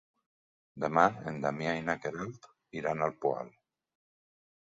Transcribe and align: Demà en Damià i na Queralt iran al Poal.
Demà 0.83 1.03
en 1.31 1.35
Damià 1.43 1.75
i 1.81 1.83
na 1.89 1.95
Queralt 2.05 2.49
iran 2.81 3.05
al 3.09 3.13
Poal. 3.27 3.53